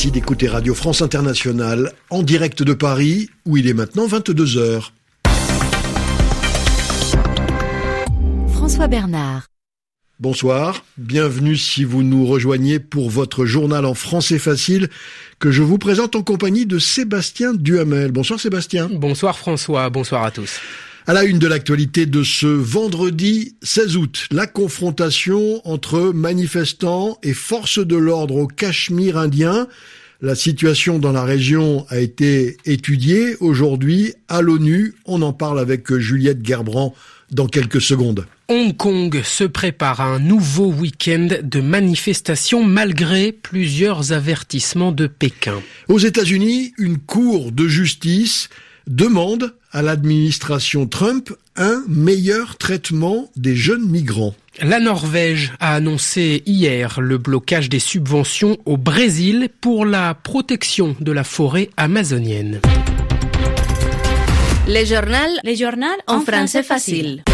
Merci 0.00 0.12
d'écouter 0.12 0.48
Radio 0.48 0.74
France 0.74 1.02
Internationale 1.02 1.92
en 2.08 2.22
direct 2.22 2.62
de 2.62 2.72
Paris 2.72 3.28
où 3.44 3.58
il 3.58 3.68
est 3.68 3.74
maintenant 3.74 4.06
22 4.06 4.56
heures. 4.56 4.94
François 8.50 8.88
Bernard. 8.88 9.48
Bonsoir, 10.18 10.86
bienvenue 10.96 11.54
si 11.54 11.84
vous 11.84 12.02
nous 12.02 12.24
rejoignez 12.24 12.78
pour 12.78 13.10
votre 13.10 13.44
journal 13.44 13.84
en 13.84 13.92
français 13.92 14.38
facile 14.38 14.88
que 15.38 15.50
je 15.50 15.62
vous 15.62 15.76
présente 15.76 16.16
en 16.16 16.22
compagnie 16.22 16.64
de 16.64 16.78
Sébastien 16.78 17.52
Duhamel. 17.52 18.10
Bonsoir 18.10 18.40
Sébastien. 18.40 18.88
Bonsoir 18.90 19.36
François, 19.36 19.90
bonsoir 19.90 20.24
à 20.24 20.30
tous. 20.30 20.60
À 21.10 21.12
la 21.12 21.24
une 21.24 21.40
de 21.40 21.48
l'actualité 21.48 22.06
de 22.06 22.22
ce 22.22 22.46
vendredi 22.46 23.56
16 23.64 23.96
août, 23.96 24.28
la 24.30 24.46
confrontation 24.46 25.60
entre 25.68 26.12
manifestants 26.12 27.18
et 27.24 27.32
forces 27.32 27.84
de 27.84 27.96
l'ordre 27.96 28.36
au 28.36 28.46
Cachemire 28.46 29.18
indien. 29.18 29.66
La 30.20 30.36
situation 30.36 31.00
dans 31.00 31.10
la 31.10 31.24
région 31.24 31.84
a 31.88 31.98
été 31.98 32.58
étudiée 32.64 33.34
aujourd'hui 33.40 34.14
à 34.28 34.40
l'ONU. 34.40 34.94
On 35.04 35.22
en 35.22 35.32
parle 35.32 35.58
avec 35.58 35.92
Juliette 35.92 36.46
Gerbrand 36.46 36.94
dans 37.32 37.48
quelques 37.48 37.80
secondes. 37.80 38.24
Hong 38.46 38.76
Kong 38.76 39.20
se 39.24 39.42
prépare 39.42 40.00
à 40.00 40.04
un 40.04 40.20
nouveau 40.20 40.66
week-end 40.66 41.26
de 41.42 41.60
manifestations 41.60 42.62
malgré 42.62 43.32
plusieurs 43.32 44.12
avertissements 44.12 44.92
de 44.92 45.08
Pékin. 45.08 45.60
Aux 45.88 45.98
États-Unis, 45.98 46.72
une 46.78 46.98
cour 46.98 47.50
de 47.50 47.66
justice 47.66 48.48
demande 48.86 49.54
à 49.72 49.82
l'administration 49.82 50.86
Trump 50.86 51.30
un 51.56 51.84
meilleur 51.88 52.56
traitement 52.56 53.30
des 53.36 53.54
jeunes 53.54 53.88
migrants. 53.88 54.34
La 54.62 54.80
Norvège 54.80 55.52
a 55.60 55.74
annoncé 55.74 56.42
hier 56.46 57.00
le 57.00 57.18
blocage 57.18 57.68
des 57.68 57.78
subventions 57.78 58.58
au 58.64 58.76
Brésil 58.76 59.48
pour 59.60 59.86
la 59.86 60.14
protection 60.14 60.96
de 61.00 61.12
la 61.12 61.24
forêt 61.24 61.70
amazonienne. 61.76 62.60
Les 64.66 64.86
journal, 64.86 65.30
les 65.44 65.56
journal 65.56 65.96
en 66.06 66.20
français 66.20 66.62
facile. 66.62 67.24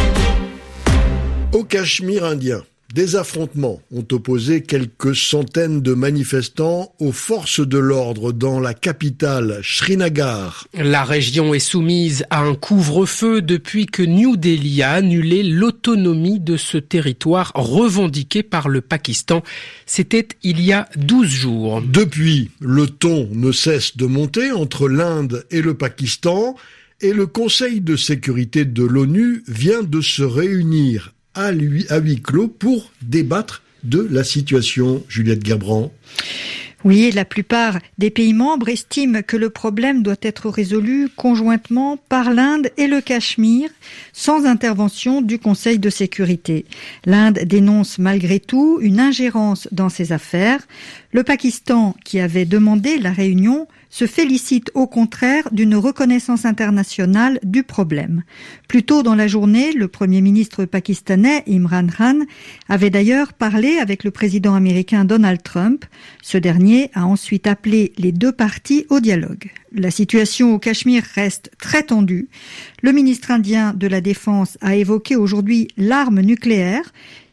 Au 1.53 1.65
Cachemire 1.65 2.25
indien, 2.25 2.63
des 2.95 3.17
affrontements 3.17 3.81
ont 3.93 4.07
opposé 4.13 4.63
quelques 4.63 5.15
centaines 5.15 5.81
de 5.83 5.93
manifestants 5.93 6.95
aux 6.99 7.13
forces 7.13 7.67
de 7.67 7.79
l'ordre 7.79 8.33
dans 8.33 8.61
la 8.61 8.75
capitale 8.75 9.61
Srinagar. 9.63 10.67
La 10.75 11.05
région 11.05 11.53
est 11.53 11.59
soumise 11.59 12.25
à 12.31 12.43
un 12.43 12.55
couvre-feu 12.55 13.43
depuis 13.43 13.87
que 13.87 14.03
New 14.03 14.37
Delhi 14.37 14.83
a 14.83 14.93
annulé 14.93 15.43
l'autonomie 15.43 16.41
de 16.41 16.57
ce 16.57 16.79
territoire 16.79 17.53
revendiqué 17.55 18.43
par 18.43 18.69
le 18.69 18.81
Pakistan. 18.81 19.43
C'était 19.85 20.29
il 20.43 20.61
y 20.61 20.73
a 20.73 20.89
12 20.97 21.27
jours. 21.27 21.83
Depuis, 21.83 22.51
le 22.61 22.87
ton 22.87 23.29
ne 23.33 23.53
cesse 23.53 23.97
de 23.97 24.07
monter 24.07 24.53
entre 24.53 24.89
l'Inde 24.89 25.45
et 25.51 25.61
le 25.61 25.75
Pakistan 25.75 26.55
et 27.01 27.13
le 27.13 27.27
Conseil 27.27 27.81
de 27.81 27.97
sécurité 27.97 28.65
de 28.65 28.85
l'ONU 28.85 29.43
vient 29.49 29.83
de 29.83 30.01
se 30.01 30.23
réunir 30.23 31.13
à, 31.37 31.53
lui, 31.53 31.87
à 31.89 31.99
huis 31.99 32.21
clos 32.21 32.49
pour 32.49 32.91
débattre 33.03 33.63
de 33.85 34.07
la 34.11 34.25
situation, 34.25 35.05
Juliette. 35.09 35.45
Oui, 36.85 37.11
la 37.11 37.25
plupart 37.25 37.79
des 37.99 38.11
pays 38.11 38.33
membres 38.33 38.69
estiment 38.69 39.23
que 39.23 39.37
le 39.37 39.51
problème 39.51 40.03
doit 40.03 40.23
être 40.23 40.49
résolu 40.51 41.09
conjointement 41.09 41.97
par 42.09 42.31
l'Inde 42.31 42.71
et 42.77 42.87
le 42.87 43.01
Cachemire, 43.01 43.71
sans 44.13 44.45
intervention 44.45 45.21
du 45.21 45.39
Conseil 45.39 45.79
de 45.79 45.91
sécurité. 45.91 46.65
L'Inde 47.05 47.41
dénonce 47.45 47.99
malgré 47.99 48.41
tout 48.41 48.79
une 48.81 49.01
ingérence 49.01 49.69
dans 49.73 49.89
ces 49.89 50.13
affaires. 50.13 50.61
Le 51.13 51.25
Pakistan, 51.25 51.97
qui 52.05 52.21
avait 52.21 52.45
demandé 52.45 52.99
la 52.99 53.11
réunion, 53.11 53.67
se 53.97 54.07
félicite 54.07 54.71
au 54.75 54.87
contraire 54.87 55.49
d'une 55.53 55.75
reconnaissance 55.75 56.45
internationale 56.45 57.41
du 57.43 57.63
problème. 57.63 58.25
Plus 58.69 58.83
tôt 58.83 59.03
dans 59.03 59.15
la 59.15 59.27
journée, 59.27 59.73
le 59.73 59.89
Premier 59.89 60.21
ministre 60.21 60.67
pakistanais 60.67 61.43
Imran 61.49 61.87
Khan 61.87 62.19
avait 62.69 62.91
d'ailleurs 62.91 63.33
parlé 63.33 63.79
avec 63.79 64.05
le 64.05 64.11
président 64.11 64.55
américain 64.55 65.07
Donald 65.07 65.43
Trump. 65.43 65.87
Ce 66.21 66.37
dernier 66.37 66.91
a 66.93 67.07
ensuite 67.07 67.47
appelé 67.47 67.95
les 67.97 68.13
deux 68.13 68.33
parties 68.33 68.85
au 68.91 69.01
dialogue. 69.01 69.51
La 69.73 69.91
situation 69.91 70.53
au 70.53 70.59
Cachemire 70.59 71.05
reste 71.15 71.51
très 71.59 71.85
tendue. 71.85 72.29
Le 72.83 72.93
ministre 72.93 73.31
indien 73.31 73.73
de 73.73 73.87
la 73.87 74.03
Défense 74.03 74.59
a 74.61 74.77
évoqué 74.77 75.17
aujourd'hui 75.17 75.69
l'arme 75.79 76.21
nucléaire 76.21 76.93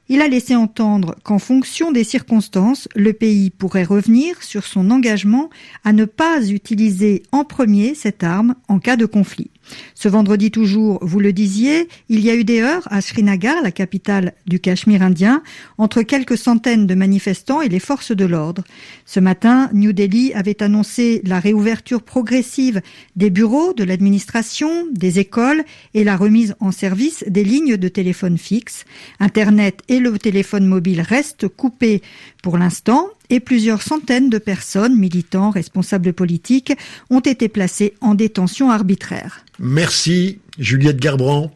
il 0.10 0.22
a 0.22 0.28
laissé 0.28 0.56
entendre 0.56 1.16
qu'en 1.24 1.40
fonction 1.40 1.92
des 1.92 2.04
circonstances, 2.04 2.90
le 2.96 3.14
pays 3.14 3.50
pourrait 3.50 3.84
revenir 3.84 4.44
sur 4.44 4.66
son 4.66 4.92
engagement 4.92 5.50
à 5.84 5.94
ne 5.94 6.06
pas 6.06 6.46
utiliser 6.50 7.24
en 7.32 7.46
premier 7.46 7.96
cette 7.96 8.24
arme 8.24 8.56
en 8.68 8.80
cas 8.80 8.98
de 8.98 9.06
conflit. 9.06 9.52
Ce 9.96 10.08
vendredi 10.08 10.52
toujours, 10.52 11.00
vous 11.02 11.20
le 11.20 11.34
disiez, 11.34 11.88
il 12.10 12.20
y 12.20 12.30
a 12.30 12.36
eu 12.36 12.44
des 12.44 12.62
heurts 12.62 12.88
à 12.92 13.02
Srinagar, 13.02 13.62
la 13.64 13.72
capitale 13.72 14.34
du 14.46 14.60
Cachemire 14.60 15.02
indien, 15.02 15.42
entre 15.78 16.02
quelques 16.02 16.38
centaines 16.38 16.88
de 16.88 16.96
manifestants 16.96 17.62
et 17.62 17.70
les 17.70 17.80
forces 17.80 18.12
de 18.12 18.26
l'ordre. 18.26 18.64
Ce 19.06 19.20
matin, 19.20 19.70
New 19.74 19.94
Delhi 19.94 20.34
avait 20.34 20.62
annoncé 20.62 21.22
la 21.26 21.40
réouverture 21.40 22.02
progressive 22.02 22.82
des 23.16 23.30
bureaux, 23.30 23.74
de 23.74 23.84
l'administration, 23.84 24.88
des 24.92 25.20
écoles 25.20 25.64
et 25.94 26.04
la 26.04 26.18
remise 26.18 26.56
en 26.60 26.72
service 26.72 27.24
des 27.28 27.44
lignes 27.44 27.78
de 27.78 27.88
téléphone 27.88 28.38
fixe. 28.38 28.86
Internet 29.20 29.82
et 29.88 30.00
le 30.00 30.18
téléphone 30.18 30.66
mobile 30.66 31.02
restent 31.02 31.48
coupés 31.48 32.02
pour 32.42 32.58
l'instant 32.58 33.10
et 33.34 33.40
plusieurs 33.40 33.82
centaines 33.82 34.30
de 34.30 34.38
personnes, 34.38 34.96
militants, 34.96 35.50
responsables 35.50 36.14
politiques, 36.14 36.72
ont 37.10 37.20
été 37.20 37.50
placées 37.50 37.96
en 38.00 38.14
détention 38.14 38.70
arbitraire. 38.70 39.44
Merci 39.58 40.38
Juliette 40.60 41.00
Garbrand. 41.00 41.52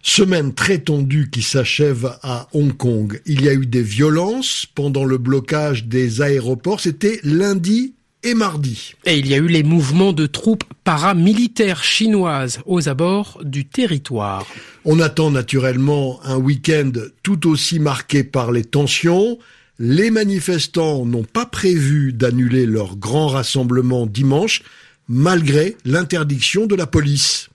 Semaine 0.00 0.54
très 0.54 0.78
tendue 0.78 1.28
qui 1.30 1.42
s'achève 1.42 2.16
à 2.22 2.48
Hong 2.54 2.74
Kong. 2.74 3.20
Il 3.26 3.42
y 3.42 3.50
a 3.50 3.52
eu 3.52 3.66
des 3.66 3.82
violences 3.82 4.66
pendant 4.74 5.04
le 5.04 5.18
blocage 5.18 5.84
des 5.84 6.22
aéroports. 6.22 6.80
C'était 6.80 7.20
lundi 7.22 7.92
et 8.22 8.32
mardi. 8.32 8.94
Et 9.04 9.18
il 9.18 9.26
y 9.26 9.34
a 9.34 9.36
eu 9.36 9.48
les 9.48 9.62
mouvements 9.62 10.14
de 10.14 10.24
troupes 10.24 10.64
paramilitaires 10.84 11.84
chinoises 11.84 12.60
aux 12.64 12.88
abords 12.88 13.40
du 13.44 13.66
territoire. 13.66 14.46
On 14.86 15.00
attend 15.00 15.30
naturellement 15.30 16.18
un 16.24 16.38
week-end 16.38 16.92
tout 17.22 17.46
aussi 17.46 17.78
marqué 17.78 18.24
par 18.24 18.52
les 18.52 18.64
tensions. 18.64 19.38
Les 19.78 20.10
manifestants 20.10 21.06
n'ont 21.06 21.24
pas 21.24 21.46
prévu 21.46 22.12
d'annuler 22.12 22.66
leur 22.66 22.96
grand 22.96 23.28
rassemblement 23.28 24.06
dimanche, 24.06 24.62
malgré 25.08 25.76
l'interdiction 25.84 26.66
de 26.66 26.74
la 26.74 26.86
police. 26.86 27.48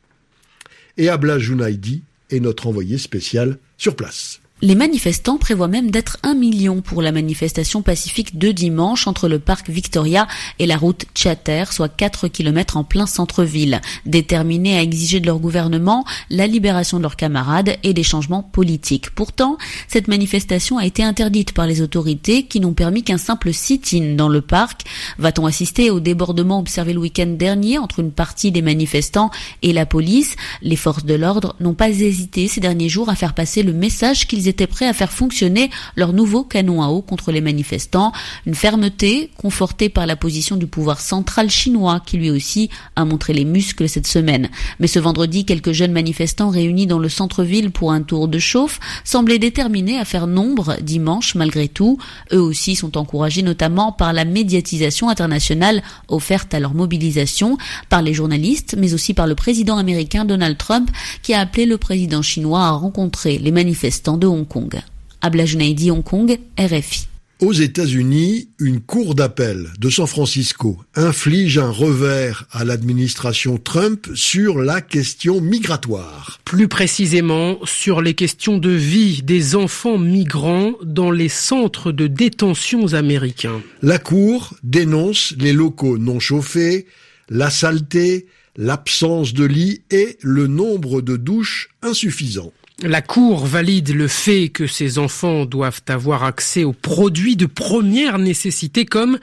Et 0.97 1.09
Abla 1.09 1.39
Junaidi 1.39 2.03
est 2.29 2.39
notre 2.39 2.67
envoyé 2.67 2.97
spécial 2.97 3.57
sur 3.77 3.95
place. 3.95 4.41
Les 4.63 4.73
manifestants 4.73 5.37
prévoient 5.37 5.67
même 5.67 5.91
d'être 5.91 6.17
un 6.23 6.33
million 6.33 6.81
pour 6.81 7.03
la 7.03 7.11
manifestation 7.11 7.83
pacifique 7.83 8.39
de 8.39 8.51
dimanche 8.51 9.05
entre 9.05 9.27
le 9.27 9.37
parc 9.37 9.69
Victoria 9.69 10.27
et 10.57 10.65
la 10.65 10.77
route 10.77 11.05
Chater, 11.13 11.65
soit 11.71 11.89
4 11.89 12.27
km 12.27 12.75
en 12.75 12.83
plein 12.83 13.05
centre-ville, 13.05 13.81
déterminés 14.07 14.75
à 14.75 14.81
exiger 14.81 15.19
de 15.19 15.27
leur 15.27 15.37
gouvernement 15.37 16.05
la 16.31 16.47
libération 16.47 16.97
de 16.97 17.03
leurs 17.03 17.17
camarades 17.17 17.77
et 17.83 17.93
des 17.93 18.01
changements 18.01 18.41
politiques. 18.41 19.11
Pourtant, 19.11 19.59
cette 19.87 20.07
manifestation 20.07 20.79
a 20.79 20.87
été 20.87 21.03
interdite 21.03 21.51
par 21.51 21.67
les 21.67 21.83
autorités 21.83 22.47
qui 22.47 22.59
n'ont 22.59 22.73
permis 22.73 23.03
qu'un 23.03 23.19
simple 23.19 23.53
sit-in 23.53 24.15
dans 24.15 24.29
le 24.29 24.41
parc. 24.41 24.85
Va-t-on 25.19 25.45
assister 25.45 25.91
au 25.91 25.99
débordement 25.99 26.57
observé 26.57 26.93
le 26.93 26.99
week-end 26.99 27.27
dernier 27.27 27.77
entre 27.77 27.99
une 27.99 28.11
partie 28.11 28.51
des 28.51 28.63
manifestants 28.63 29.29
et 29.61 29.71
la 29.71 29.85
police? 29.85 30.35
Les 30.63 30.75
forces 30.75 31.05
de 31.05 31.13
l'ordre 31.13 31.55
n'ont 31.59 31.75
pas 31.75 31.89
hésité 31.89 32.47
ces 32.47 32.59
derniers 32.59 32.89
jours 32.89 33.09
à 33.09 33.15
faire 33.15 33.35
passer 33.35 33.61
le 33.61 33.73
message 33.73 34.25
qu'ils 34.25 34.46
étaient 34.47 34.67
prêts 34.67 34.87
à 34.87 34.93
faire 34.93 35.11
fonctionner 35.11 35.69
leur 35.95 36.13
nouveau 36.13 36.43
canon 36.43 36.81
à 36.81 36.87
eau 36.87 37.01
contre 37.01 37.31
les 37.31 37.41
manifestants. 37.41 38.11
Une 38.45 38.55
fermeté 38.55 39.31
confortée 39.37 39.89
par 39.89 40.05
la 40.05 40.15
position 40.15 40.55
du 40.55 40.67
pouvoir 40.67 40.99
central 41.01 41.49
chinois 41.49 42.01
qui 42.05 42.17
lui 42.17 42.29
aussi 42.29 42.69
a 42.95 43.05
montré 43.05 43.33
les 43.33 43.45
muscles 43.45 43.89
cette 43.89 44.07
semaine. 44.07 44.49
Mais 44.79 44.87
ce 44.87 44.99
vendredi, 44.99 45.45
quelques 45.45 45.71
jeunes 45.71 45.91
manifestants 45.91 46.49
réunis 46.49 46.87
dans 46.87 46.99
le 46.99 47.09
centre-ville 47.09 47.71
pour 47.71 47.91
un 47.91 48.01
tour 48.01 48.27
de 48.27 48.39
chauffe 48.39 48.79
semblaient 49.03 49.39
déterminés 49.39 49.97
à 49.97 50.05
faire 50.05 50.27
nombre 50.27 50.77
dimanche 50.81 51.35
malgré 51.35 51.67
tout. 51.67 51.97
Eux 52.31 52.41
aussi 52.41 52.75
sont 52.75 52.97
encouragés 52.97 53.41
notamment 53.41 53.91
par 53.91 54.13
la 54.13 54.25
médiatisation 54.25 55.09
internationale 55.09 55.83
offerte 56.07 56.53
à 56.53 56.59
leur 56.59 56.73
mobilisation 56.73 57.57
par 57.89 58.01
les 58.01 58.13
journalistes 58.13 58.75
mais 58.77 58.93
aussi 58.93 59.13
par 59.13 59.27
le 59.27 59.35
président 59.35 59.77
américain 59.77 60.25
Donald 60.25 60.57
Trump 60.57 60.89
qui 61.21 61.33
a 61.33 61.39
appelé 61.39 61.65
le 61.65 61.77
président 61.77 62.21
chinois 62.21 62.65
à 62.65 62.71
rencontrer 62.71 63.37
les 63.37 63.51
manifestants 63.51 64.17
de 64.17 64.27
Hong 64.27 64.36
Kong. 64.45 64.77
Abla 65.21 65.45
Junaidi, 65.45 65.89
Hong 65.89 66.03
Kong, 66.03 66.37
RFI. 66.59 67.07
Aux 67.39 67.53
États-Unis, 67.53 68.49
une 68.59 68.81
cour 68.81 69.13
d'appel 69.13 69.67
de 69.79 69.91
San 69.91 70.07
Francisco 70.07 70.79
inflige 70.95 71.59
un 71.59 71.69
revers 71.69 72.47
à 72.51 72.65
l'administration 72.65 73.59
Trump 73.59 74.07
sur 74.15 74.57
la 74.57 74.81
question 74.81 75.39
migratoire. 75.39 76.39
Plus 76.45 76.67
précisément 76.67 77.59
sur 77.63 78.01
les 78.01 78.15
questions 78.15 78.57
de 78.57 78.71
vie 78.71 79.21
des 79.21 79.55
enfants 79.55 79.99
migrants 79.99 80.73
dans 80.83 81.11
les 81.11 81.29
centres 81.29 81.91
de 81.91 82.07
détention 82.07 82.93
américains. 82.93 83.61
La 83.83 83.99
cour 83.99 84.55
dénonce 84.63 85.35
les 85.37 85.53
locaux 85.53 85.99
non 85.99 86.19
chauffés, 86.19 86.87
la 87.29 87.51
saleté, 87.51 88.25
l'absence 88.55 89.35
de 89.35 89.45
lits 89.45 89.83
et 89.91 90.17
le 90.21 90.47
nombre 90.47 91.01
de 91.01 91.15
douches 91.15 91.69
insuffisant. 91.83 92.51
La 92.83 93.01
Cour 93.01 93.47
valide 93.47 93.95
le 93.95 94.07
fait 94.07 94.49
que 94.49 94.67
ces 94.67 94.99
enfants 94.99 95.45
doivent 95.45 95.81
avoir 95.87 96.23
accès 96.23 96.63
aux 96.63 96.73
produits 96.73 97.35
de 97.35 97.47
première 97.47 98.19
nécessité 98.19 98.85
comme 98.85 99.17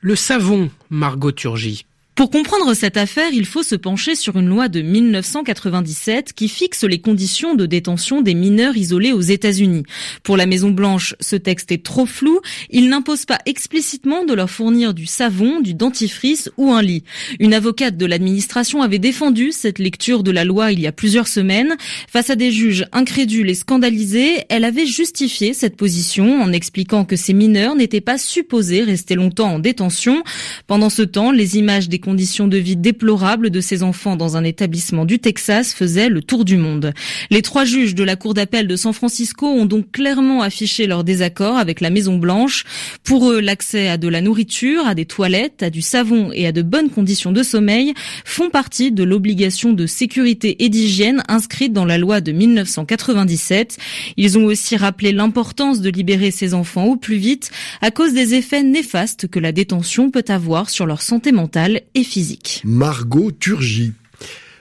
le 0.00 0.14
savon, 0.14 0.70
Margot 0.88 1.32
Turgy. 1.32 1.84
Pour 2.14 2.28
comprendre 2.28 2.74
cette 2.74 2.98
affaire, 2.98 3.30
il 3.32 3.46
faut 3.46 3.62
se 3.62 3.74
pencher 3.74 4.14
sur 4.14 4.36
une 4.36 4.46
loi 4.46 4.68
de 4.68 4.82
1997 4.82 6.34
qui 6.34 6.46
fixe 6.48 6.84
les 6.84 7.00
conditions 7.00 7.54
de 7.54 7.64
détention 7.64 8.20
des 8.20 8.34
mineurs 8.34 8.76
isolés 8.76 9.12
aux 9.12 9.22
États-Unis. 9.22 9.84
Pour 10.22 10.36
la 10.36 10.44
Maison 10.44 10.70
Blanche, 10.70 11.14
ce 11.20 11.36
texte 11.36 11.72
est 11.72 11.82
trop 11.82 12.04
flou. 12.04 12.38
Il 12.68 12.90
n'impose 12.90 13.24
pas 13.24 13.38
explicitement 13.46 14.26
de 14.26 14.34
leur 14.34 14.50
fournir 14.50 14.92
du 14.92 15.06
savon, 15.06 15.60
du 15.60 15.72
dentifrice 15.72 16.50
ou 16.58 16.72
un 16.72 16.82
lit. 16.82 17.02
Une 17.40 17.54
avocate 17.54 17.96
de 17.96 18.04
l'administration 18.04 18.82
avait 18.82 18.98
défendu 18.98 19.50
cette 19.50 19.78
lecture 19.78 20.22
de 20.22 20.30
la 20.30 20.44
loi 20.44 20.70
il 20.70 20.80
y 20.80 20.86
a 20.86 20.92
plusieurs 20.92 21.28
semaines. 21.28 21.76
Face 22.10 22.28
à 22.28 22.36
des 22.36 22.52
juges 22.52 22.84
incrédules 22.92 23.48
et 23.48 23.54
scandalisés, 23.54 24.44
elle 24.50 24.64
avait 24.64 24.86
justifié 24.86 25.54
cette 25.54 25.76
position 25.76 26.42
en 26.42 26.52
expliquant 26.52 27.06
que 27.06 27.16
ces 27.16 27.32
mineurs 27.32 27.74
n'étaient 27.74 28.02
pas 28.02 28.18
supposés 28.18 28.82
rester 28.82 29.14
longtemps 29.14 29.54
en 29.54 29.58
détention. 29.58 30.22
Pendant 30.66 30.90
ce 30.90 31.00
temps, 31.00 31.32
les 31.32 31.56
images 31.56 31.88
des 31.88 32.01
conditions 32.02 32.48
de 32.48 32.58
vie 32.58 32.76
déplorables 32.76 33.48
de 33.48 33.60
ces 33.62 33.82
enfants 33.82 34.16
dans 34.16 34.36
un 34.36 34.44
établissement 34.44 35.06
du 35.06 35.18
Texas 35.18 35.72
faisaient 35.72 36.10
le 36.10 36.20
tour 36.20 36.44
du 36.44 36.58
monde. 36.58 36.92
Les 37.30 37.40
trois 37.40 37.64
juges 37.64 37.94
de 37.94 38.04
la 38.04 38.16
Cour 38.16 38.34
d'appel 38.34 38.66
de 38.66 38.76
San 38.76 38.92
Francisco 38.92 39.46
ont 39.46 39.64
donc 39.64 39.90
clairement 39.92 40.42
affiché 40.42 40.86
leur 40.86 41.04
désaccord 41.04 41.56
avec 41.56 41.80
la 41.80 41.88
Maison 41.88 42.18
Blanche. 42.18 42.64
Pour 43.04 43.30
eux, 43.30 43.40
l'accès 43.40 43.88
à 43.88 43.96
de 43.96 44.08
la 44.08 44.20
nourriture, 44.20 44.86
à 44.86 44.94
des 44.94 45.06
toilettes, 45.06 45.62
à 45.62 45.70
du 45.70 45.80
savon 45.80 46.30
et 46.32 46.46
à 46.46 46.52
de 46.52 46.60
bonnes 46.60 46.90
conditions 46.90 47.32
de 47.32 47.42
sommeil 47.42 47.94
font 48.24 48.50
partie 48.50 48.92
de 48.92 49.04
l'obligation 49.04 49.72
de 49.72 49.86
sécurité 49.86 50.64
et 50.64 50.68
d'hygiène 50.68 51.22
inscrite 51.28 51.72
dans 51.72 51.84
la 51.84 51.96
loi 51.96 52.20
de 52.20 52.32
1997. 52.32 53.78
Ils 54.16 54.36
ont 54.38 54.44
aussi 54.44 54.76
rappelé 54.76 55.12
l'importance 55.12 55.80
de 55.80 55.88
libérer 55.88 56.30
ces 56.30 56.52
enfants 56.52 56.84
au 56.84 56.96
plus 56.96 57.16
vite 57.16 57.50
à 57.80 57.90
cause 57.90 58.12
des 58.12 58.34
effets 58.34 58.62
néfastes 58.62 59.28
que 59.28 59.38
la 59.38 59.52
détention 59.52 60.10
peut 60.10 60.24
avoir 60.28 60.70
sur 60.70 60.86
leur 60.86 61.02
santé 61.02 61.32
mentale 61.32 61.82
et 61.94 62.04
physique. 62.04 62.62
Margot 62.64 63.30
Turgy. 63.32 63.92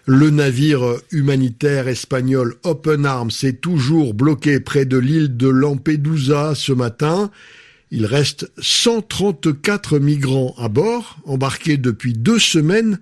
Le 0.05 0.29
navire 0.29 0.81
humanitaire 1.11 1.87
espagnol 1.87 2.55
Open 2.63 3.05
Arms 3.05 3.31
est 3.43 3.61
toujours 3.61 4.13
bloqué 4.13 4.59
près 4.59 4.85
de 4.85 4.97
l'île 4.97 5.37
de 5.37 5.47
Lampedusa 5.47 6.53
ce 6.55 6.73
matin. 6.73 7.29
Il 7.91 8.05
reste 8.05 8.51
134 8.57 9.99
migrants 9.99 10.55
à 10.57 10.69
bord, 10.69 11.17
embarqués 11.25 11.77
depuis 11.77 12.13
deux 12.13 12.39
semaines, 12.39 12.99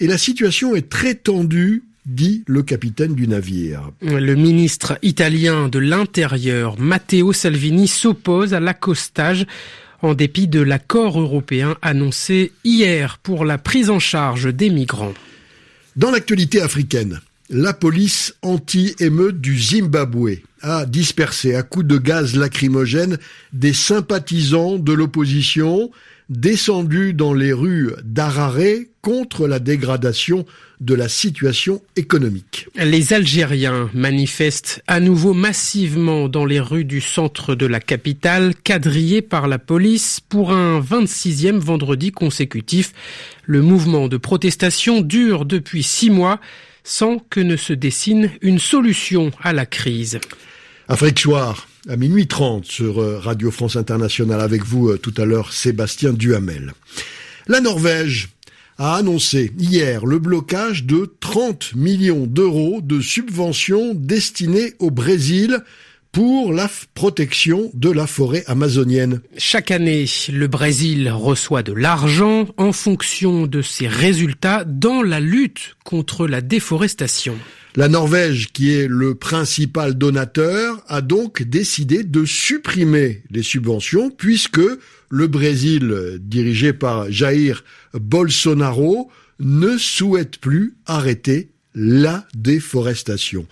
et 0.00 0.06
la 0.06 0.18
situation 0.18 0.74
est 0.74 0.88
très 0.88 1.14
tendue 1.14 1.84
dit 2.06 2.42
le 2.46 2.62
capitaine 2.62 3.14
du 3.14 3.28
navire. 3.28 3.90
Le 4.00 4.34
ministre 4.34 4.98
italien 5.02 5.68
de 5.68 5.78
l'Intérieur, 5.78 6.78
Matteo 6.78 7.32
Salvini, 7.32 7.86
s'oppose 7.86 8.54
à 8.54 8.60
l'accostage 8.60 9.46
en 10.02 10.14
dépit 10.14 10.48
de 10.48 10.60
l'accord 10.60 11.20
européen 11.20 11.76
annoncé 11.82 12.52
hier 12.64 13.18
pour 13.18 13.44
la 13.44 13.58
prise 13.58 13.90
en 13.90 13.98
charge 13.98 14.52
des 14.52 14.70
migrants. 14.70 15.14
Dans 15.96 16.10
l'actualité 16.10 16.60
africaine, 16.60 17.20
la 17.48 17.72
police 17.72 18.34
anti-émeute 18.42 19.40
du 19.40 19.58
Zimbabwe 19.58 20.42
a 20.62 20.86
dispersé 20.86 21.54
à 21.54 21.62
coups 21.62 21.86
de 21.86 21.98
gaz 21.98 22.36
lacrymogène 22.36 23.18
des 23.52 23.72
sympathisants 23.72 24.78
de 24.78 24.92
l'opposition 24.92 25.90
descendus 26.28 27.12
dans 27.12 27.34
les 27.34 27.52
rues 27.52 27.90
d'Harare 28.04 28.84
contre 29.02 29.48
la 29.48 29.58
dégradation 29.58 30.46
de 30.80 30.94
la 30.94 31.08
situation 31.08 31.82
économique. 31.96 32.68
Les 32.74 33.12
Algériens 33.12 33.90
manifestent 33.92 34.82
à 34.86 34.98
nouveau 34.98 35.34
massivement 35.34 36.28
dans 36.28 36.46
les 36.46 36.60
rues 36.60 36.84
du 36.84 37.00
centre 37.00 37.54
de 37.54 37.66
la 37.66 37.80
capitale, 37.80 38.54
quadrillés 38.64 39.22
par 39.22 39.46
la 39.46 39.58
police 39.58 40.20
pour 40.20 40.52
un 40.52 40.80
26e 40.80 41.58
vendredi 41.58 42.12
consécutif. 42.12 42.92
Le 43.44 43.60
mouvement 43.60 44.08
de 44.08 44.16
protestation 44.16 45.02
dure 45.02 45.44
depuis 45.44 45.82
six 45.82 46.10
mois 46.10 46.40
sans 46.82 47.18
que 47.18 47.40
ne 47.40 47.56
se 47.56 47.72
dessine 47.72 48.30
une 48.40 48.58
solution 48.58 49.30
à 49.42 49.52
la 49.52 49.66
crise. 49.66 50.18
Afrique 50.88 51.20
Soir, 51.20 51.68
à 51.88 51.96
minuit 51.96 52.26
30 52.26 52.64
sur 52.64 53.00
euh, 53.00 53.18
Radio 53.18 53.50
France 53.50 53.76
Internationale 53.76 54.40
avec 54.40 54.64
vous 54.64 54.88
euh, 54.88 54.98
tout 54.98 55.14
à 55.18 55.24
l'heure 55.24 55.52
Sébastien 55.52 56.12
Duhamel. 56.12 56.72
La 57.46 57.60
Norvège 57.60 58.28
a 58.80 58.94
annoncé 58.96 59.52
hier 59.58 60.06
le 60.06 60.18
blocage 60.18 60.84
de 60.84 61.14
30 61.20 61.74
millions 61.76 62.26
d'euros 62.26 62.80
de 62.82 63.02
subventions 63.02 63.92
destinées 63.94 64.72
au 64.78 64.90
Brésil 64.90 65.58
pour 66.12 66.54
la 66.54 66.68
protection 66.94 67.70
de 67.74 67.90
la 67.90 68.06
forêt 68.06 68.42
amazonienne. 68.46 69.20
Chaque 69.36 69.70
année, 69.70 70.06
le 70.32 70.46
Brésil 70.46 71.10
reçoit 71.10 71.62
de 71.62 71.74
l'argent 71.74 72.48
en 72.56 72.72
fonction 72.72 73.46
de 73.46 73.60
ses 73.60 73.86
résultats 73.86 74.64
dans 74.64 75.02
la 75.02 75.20
lutte 75.20 75.76
contre 75.84 76.26
la 76.26 76.40
déforestation. 76.40 77.36
La 77.76 77.88
Norvège, 77.88 78.48
qui 78.52 78.72
est 78.72 78.88
le 78.88 79.14
principal 79.14 79.94
donateur, 79.94 80.82
a 80.88 81.02
donc 81.02 81.42
décidé 81.42 82.02
de 82.02 82.24
supprimer 82.24 83.22
les 83.30 83.42
subventions 83.42 84.10
puisque 84.10 84.60
le 85.10 85.26
Brésil, 85.26 86.18
dirigé 86.20 86.72
par 86.72 87.10
Jair 87.10 87.64
Bolsonaro, 87.94 89.10
ne 89.40 89.76
souhaite 89.76 90.38
plus 90.38 90.76
arrêter 90.86 91.50
la 91.74 92.26
déforestation. 92.34 93.46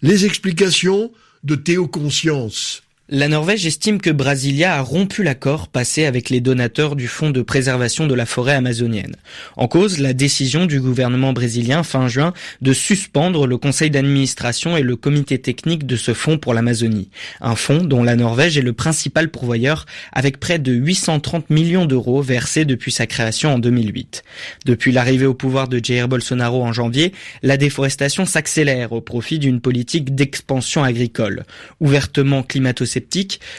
Les 0.00 0.24
explications 0.24 1.12
de 1.44 1.54
Théo 1.54 1.86
Conscience, 1.86 2.82
la 3.14 3.28
Norvège 3.28 3.66
estime 3.66 4.00
que 4.00 4.08
Brasilia 4.08 4.74
a 4.74 4.80
rompu 4.80 5.22
l'accord 5.22 5.68
passé 5.68 6.06
avec 6.06 6.30
les 6.30 6.40
donateurs 6.40 6.96
du 6.96 7.08
Fonds 7.08 7.28
de 7.28 7.42
préservation 7.42 8.06
de 8.06 8.14
la 8.14 8.24
forêt 8.24 8.54
amazonienne. 8.54 9.16
En 9.58 9.68
cause, 9.68 9.98
la 9.98 10.14
décision 10.14 10.64
du 10.64 10.80
gouvernement 10.80 11.34
brésilien 11.34 11.82
fin 11.82 12.08
juin 12.08 12.32
de 12.62 12.72
suspendre 12.72 13.46
le 13.46 13.58
conseil 13.58 13.90
d'administration 13.90 14.78
et 14.78 14.82
le 14.82 14.96
comité 14.96 15.38
technique 15.38 15.84
de 15.84 15.96
ce 15.96 16.14
fonds 16.14 16.38
pour 16.38 16.54
l'Amazonie. 16.54 17.10
Un 17.42 17.54
fonds 17.54 17.84
dont 17.84 18.02
la 18.02 18.16
Norvège 18.16 18.56
est 18.56 18.62
le 18.62 18.72
principal 18.72 19.28
pourvoyeur 19.28 19.84
avec 20.14 20.40
près 20.40 20.58
de 20.58 20.72
830 20.72 21.50
millions 21.50 21.84
d'euros 21.84 22.22
versés 22.22 22.64
depuis 22.64 22.92
sa 22.92 23.06
création 23.06 23.52
en 23.52 23.58
2008. 23.58 24.24
Depuis 24.64 24.90
l'arrivée 24.90 25.26
au 25.26 25.34
pouvoir 25.34 25.68
de 25.68 25.84
Jair 25.84 26.08
Bolsonaro 26.08 26.62
en 26.62 26.72
janvier, 26.72 27.12
la 27.42 27.58
déforestation 27.58 28.24
s'accélère 28.24 28.92
au 28.92 29.02
profit 29.02 29.38
d'une 29.38 29.60
politique 29.60 30.14
d'expansion 30.14 30.82
agricole. 30.82 31.44
Ouvertement 31.78 32.42
climato 32.42 32.86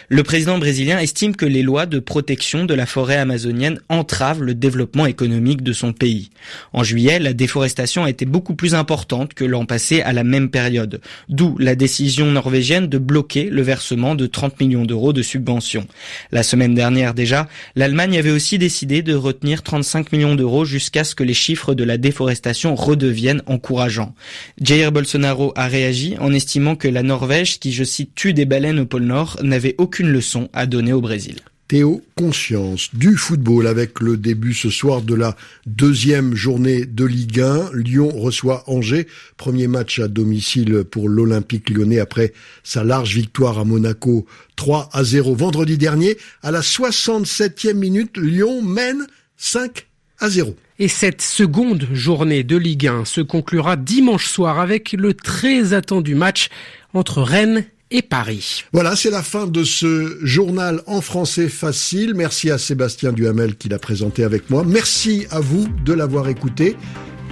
le 0.09 0.23
président 0.23 0.57
brésilien 0.57 0.99
estime 0.99 1.35
que 1.35 1.45
les 1.45 1.63
lois 1.63 1.85
de 1.85 1.99
protection 1.99 2.65
de 2.65 2.73
la 2.73 2.85
forêt 2.85 3.17
amazonienne 3.17 3.79
entravent 3.89 4.43
le 4.43 4.53
développement 4.53 5.05
économique 5.05 5.61
de 5.61 5.73
son 5.73 5.93
pays. 5.93 6.29
En 6.73 6.83
juillet, 6.83 7.19
la 7.19 7.33
déforestation 7.33 8.03
a 8.03 8.09
été 8.09 8.25
beaucoup 8.25 8.55
plus 8.55 8.75
importante 8.75 9.33
que 9.33 9.45
l'an 9.45 9.65
passé 9.65 10.01
à 10.01 10.13
la 10.13 10.23
même 10.23 10.49
période, 10.49 11.01
d'où 11.29 11.57
la 11.59 11.75
décision 11.75 12.27
norvégienne 12.27 12.87
de 12.87 12.97
bloquer 12.97 13.49
le 13.49 13.61
versement 13.61 14.15
de 14.15 14.27
30 14.27 14.59
millions 14.59 14.85
d'euros 14.85 15.13
de 15.13 15.21
subventions. 15.21 15.87
La 16.31 16.43
semaine 16.43 16.73
dernière 16.73 17.13
déjà, 17.13 17.47
l'Allemagne 17.75 18.17
avait 18.17 18.31
aussi 18.31 18.57
décidé 18.57 19.01
de 19.01 19.13
retenir 19.13 19.63
35 19.63 20.11
millions 20.11 20.35
d'euros 20.35 20.65
jusqu'à 20.65 21.03
ce 21.03 21.15
que 21.15 21.23
les 21.23 21.33
chiffres 21.33 21.73
de 21.73 21.83
la 21.83 21.97
déforestation 21.97 22.75
redeviennent 22.75 23.43
encourageants. 23.45 24.15
Jair 24.61 24.91
Bolsonaro 24.91 25.53
a 25.55 25.67
réagi 25.67 26.15
en 26.19 26.33
estimant 26.33 26.75
que 26.75 26.87
la 26.87 27.03
Norvège, 27.03 27.59
qui 27.59 27.71
je 27.71 27.83
cite 27.83 28.15
tue 28.15 28.33
des 28.33 28.45
baleines 28.45 28.79
au 28.79 28.85
pôle 28.85 29.03
Nord, 29.03 29.32
n'avait 29.41 29.75
aucune 29.77 30.11
leçon 30.11 30.49
à 30.53 30.65
donner 30.65 30.93
au 30.93 31.01
Brésil. 31.01 31.41
Théo, 31.69 32.03
conscience 32.15 32.89
du 32.93 33.15
football 33.15 33.67
avec 33.67 33.99
le 34.01 34.17
début 34.17 34.53
ce 34.53 34.69
soir 34.69 35.01
de 35.01 35.15
la 35.15 35.35
deuxième 35.65 36.35
journée 36.35 36.85
de 36.85 37.05
Ligue 37.05 37.39
1. 37.39 37.71
Lyon 37.73 38.09
reçoit 38.09 38.63
Angers. 38.67 39.07
Premier 39.37 39.67
match 39.67 39.99
à 39.99 40.07
domicile 40.07 40.83
pour 40.83 41.07
l'Olympique 41.07 41.69
lyonnais 41.69 41.99
après 41.99 42.33
sa 42.63 42.83
large 42.83 43.15
victoire 43.15 43.57
à 43.57 43.63
Monaco 43.63 44.25
3 44.57 44.89
à 44.91 45.03
0 45.03 45.35
vendredi 45.35 45.77
dernier. 45.77 46.17
À 46.43 46.51
la 46.51 46.59
67e 46.59 47.73
minute, 47.73 48.17
Lyon 48.17 48.61
mène 48.61 49.07
5 49.37 49.87
à 50.19 50.29
0. 50.29 50.55
Et 50.79 50.87
cette 50.87 51.21
seconde 51.21 51.87
journée 51.93 52.43
de 52.43 52.57
Ligue 52.57 52.87
1 52.87 53.05
se 53.05 53.21
conclura 53.21 53.77
dimanche 53.77 54.27
soir 54.27 54.59
avec 54.59 54.91
le 54.91 55.13
très 55.13 55.73
attendu 55.73 56.13
match 56.13 56.49
entre 56.93 57.21
Rennes 57.21 57.65
et 57.91 58.01
Paris. 58.01 58.63
Voilà, 58.73 58.95
c'est 58.95 59.09
la 59.09 59.23
fin 59.23 59.47
de 59.47 59.63
ce 59.63 60.17
journal 60.23 60.81
en 60.87 61.01
français 61.01 61.49
facile. 61.49 62.13
Merci 62.15 62.49
à 62.51 62.57
Sébastien 62.57 63.11
Duhamel 63.11 63.55
qui 63.55 63.69
l'a 63.69 63.79
présenté 63.79 64.23
avec 64.23 64.49
moi. 64.49 64.63
Merci 64.65 65.25
à 65.31 65.39
vous 65.39 65.67
de 65.85 65.93
l'avoir 65.93 66.27
écouté 66.27 66.75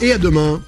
et 0.02 0.12
à 0.12 0.18
demain. 0.18 0.62